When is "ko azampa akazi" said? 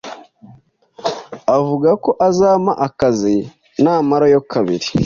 2.03-3.35